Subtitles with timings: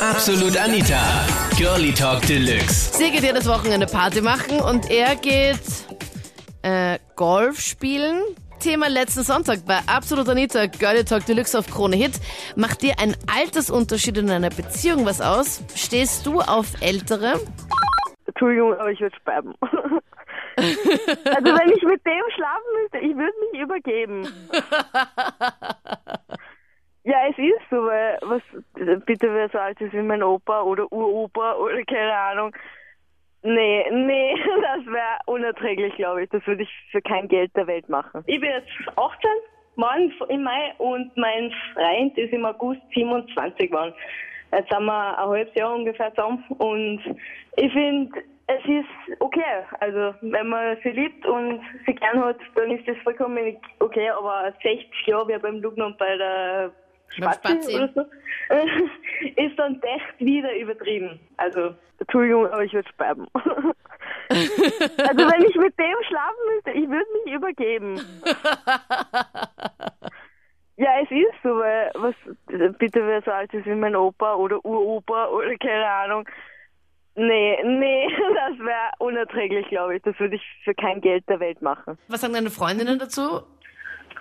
[0.00, 1.00] Absolut Anita.
[1.56, 2.96] Girlie Talk Deluxe.
[2.96, 5.58] Sie geht jedes Wochenende Party machen und er geht
[6.62, 8.22] äh, Golf spielen.
[8.60, 12.12] Thema letzten Sonntag bei Absolut Anita, Girlie Talk Deluxe auf Krone Hit.
[12.54, 15.64] Macht dir ein Altersunterschied in einer Beziehung was aus?
[15.74, 17.40] Stehst du auf Ältere?
[18.26, 19.52] Entschuldigung, aber ich würde sterben.
[19.60, 24.28] also wenn ich mit dem schlafen müsste, ich würde mich übergeben.
[27.38, 28.42] ist weil was
[29.06, 32.54] bitte wer so alt ist wie mein Opa oder Uropa oder keine Ahnung.
[33.42, 36.30] Nee, nee, das wäre unerträglich, glaube ich.
[36.30, 38.24] Das würde ich für kein Geld der Welt machen.
[38.26, 39.30] Ich bin jetzt 18,
[39.76, 43.94] morgen im Mai und mein Freund ist im August 27 geworden.
[44.52, 47.00] Jetzt sind wir ein halbes Jahr ungefähr zusammen und
[47.56, 49.64] ich finde, es ist okay.
[49.80, 54.52] Also, wenn man sie liebt und sie gern hat, dann ist das vollkommen okay, aber
[54.62, 56.72] 60 Jahre wie beim Lugner und bei der
[57.10, 57.74] Spazi.
[57.74, 58.00] oder so,
[59.36, 61.20] ist dann echt wieder übertrieben.
[61.36, 63.26] Also, Entschuldigung, aber ich würde sterben.
[63.34, 63.44] also
[64.28, 68.00] wenn ich mit dem schlafen müsste, ich würde mich übergeben.
[70.80, 72.14] Ja, es ist so, weil was
[72.78, 76.28] bitte wer so alt ist wie mein Opa oder Uropa oder keine Ahnung.
[77.16, 80.02] Nee, nee, das wäre unerträglich, glaube ich.
[80.02, 81.98] Das würde ich für kein Geld der Welt machen.
[82.06, 83.42] Was sagen deine Freundinnen dazu?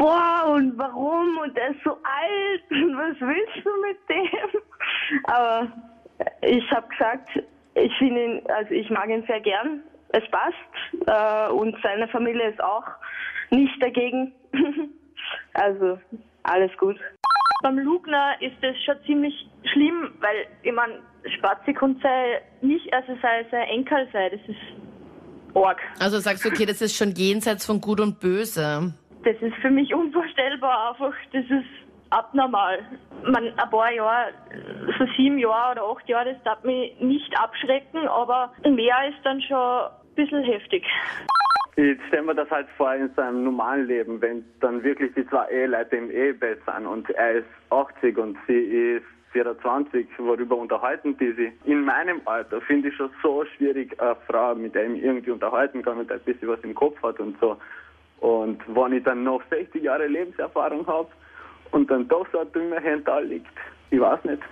[0.00, 1.38] Boah, und warum?
[1.38, 4.60] Und der ist so alt und was willst du mit dem?
[5.24, 5.68] Aber
[6.42, 7.28] ich habe gesagt,
[7.74, 9.82] ich finde ihn, also ich mag ihn sehr gern.
[10.08, 12.84] Es passt äh, und seine Familie ist auch
[13.50, 14.32] nicht dagegen.
[15.54, 15.98] also
[16.42, 16.98] alles gut.
[17.62, 19.34] Beim Lugner ist das schon ziemlich
[19.72, 21.00] schlimm, weil ich meine,
[21.36, 25.78] Spazi sei nicht, also sei sein Enkel sei, das ist arg.
[26.00, 28.94] Also sagst du, okay, das ist schon jenseits von Gut und Böse.
[29.24, 31.68] Das ist für mich unvorstellbar einfach, das ist
[32.10, 32.80] abnormal.
[33.24, 34.32] Man, ein paar Jahre,
[34.98, 39.40] so sieben Jahre oder acht Jahre, das darf mich nicht abschrecken, aber mehr ist dann
[39.42, 40.84] schon ein bisschen heftig.
[41.76, 45.48] Ich stelle mir das halt vor in seinem normalen Leben, wenn dann wirklich die zwei
[45.50, 51.32] Eheleute im Ehebett sind und er ist 80 und sie ist 24, worüber unterhalten die
[51.32, 51.52] sich?
[51.64, 55.82] In meinem Alter finde ich schon so schwierig, eine Frau, mit der ich irgendwie unterhalten
[55.82, 57.56] kann und ein bisschen was im Kopf hat und so.
[58.20, 61.08] Und wenn ich dann noch 60 Jahre Lebenserfahrung habe
[61.72, 63.46] und dann doch so ein dümmer Händler liegt,
[63.90, 64.42] ich weiß nicht.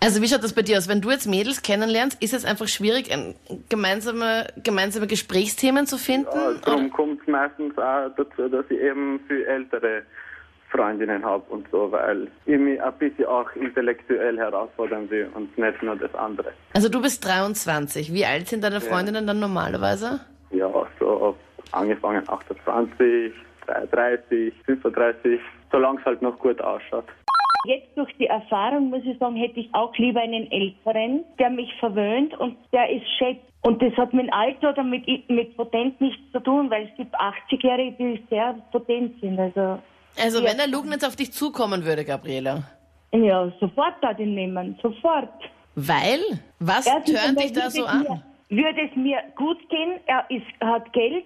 [0.00, 0.86] Also wie schaut das bei dir aus?
[0.86, 3.34] Wenn du jetzt Mädels kennenlernst, ist es einfach schwierig, ein
[3.70, 6.28] gemeinsame, gemeinsame Gesprächsthemen zu finden?
[6.34, 10.02] Ja, darum kommt es meistens auch dazu, dass ich eben viel ältere
[10.70, 15.82] Freundinnen habe und so, weil ich mich ein bisschen auch intellektuell herausfordern will und nicht
[15.82, 16.52] nur das andere.
[16.74, 18.12] Also du bist 23.
[18.12, 20.20] Wie alt sind deine Freundinnen dann normalerweise?
[20.50, 21.34] Ja, so
[21.72, 23.32] angefangen 28,
[23.66, 27.04] 33, 35, solange es halt noch gut ausschaut.
[27.66, 31.72] Jetzt durch die Erfahrung, muss ich sagen, hätte ich auch lieber einen Älteren, der mich
[31.80, 33.40] verwöhnt und der ist schätzt.
[33.62, 37.14] Und das hat mit Alter oder mit, mit Potenz nichts zu tun, weil es gibt
[37.18, 39.38] 80-Jährige, die sehr potent sind.
[39.40, 39.78] Also,
[40.22, 40.50] Also Ja.
[40.50, 42.64] wenn der Lugnitz auf dich zukommen würde, Gabriela.
[43.12, 45.30] ja, sofort da den nehmen, sofort.
[45.74, 46.20] Weil?
[46.60, 48.02] Was tönt dich da so an?
[48.50, 51.24] Mir, würde es mir gut gehen, er ist, er hat Geld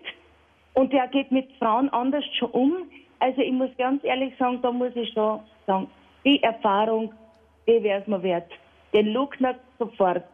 [0.78, 2.72] und er geht mit Frauen anders schon um.
[3.19, 5.89] Also ich muss ganz ehrlich sagen, da muss ich schon sagen,
[6.25, 7.12] die Erfahrung,
[7.66, 8.49] die wäre es mir wert.
[8.94, 10.25] Den Lugner sofort.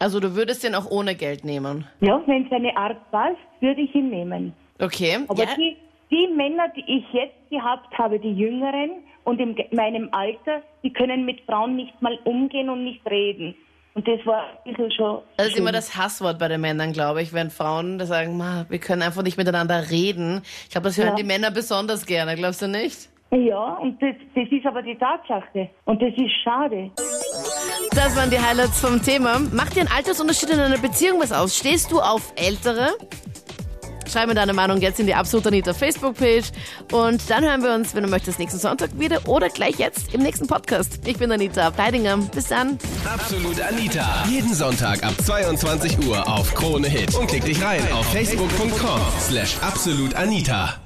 [0.00, 1.86] Also du würdest den auch ohne Geld nehmen.
[2.00, 4.52] Ja, wenn seine Art passt, würde ich ihn nehmen.
[4.80, 5.18] Okay.
[5.28, 5.50] Aber ja.
[5.56, 5.76] die,
[6.10, 8.90] die Männer, die ich jetzt gehabt habe, die Jüngeren
[9.22, 13.54] und in meinem Alter, die können mit Frauen nicht mal umgehen und nicht reden.
[13.96, 15.18] Und das war ein bisschen schon.
[15.38, 15.64] Das ist schlimm.
[15.64, 19.22] immer das Hasswort bei den Männern, glaube ich, wenn Frauen sagen, "Ma, wir können einfach
[19.22, 20.42] nicht miteinander reden.
[20.64, 21.14] Ich glaube, das hören Ja.
[21.14, 23.08] die Männer besonders gerne, glaubst du nicht?
[23.32, 25.68] Ja, und das, das ist aber die Tatsache.
[25.86, 26.90] Und das ist schade.
[27.90, 29.38] Das waren die Highlights vom Thema.
[29.52, 31.56] Macht dir ein Altersunterschied in einer Beziehung was aus?
[31.56, 32.90] Stehst du auf Ältere?
[34.16, 36.46] Schreib mir deine Meinung jetzt in die Absolut Anita Facebook-Page.
[36.90, 40.22] Und dann hören wir uns, wenn du möchtest, nächsten Sonntag wieder oder gleich jetzt im
[40.22, 41.00] nächsten Podcast.
[41.04, 42.16] Ich bin Anita Pleidinger.
[42.16, 42.78] Bis dann.
[43.04, 44.24] Absolut Anita.
[44.26, 47.14] Jeden Sonntag ab 22 Uhr auf Krone Hit.
[47.14, 50.85] Und klick dich rein auf facebook.com slash absolutanita.